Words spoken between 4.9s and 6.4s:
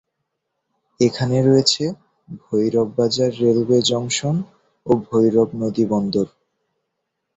ভৈরব নদী বন্দর।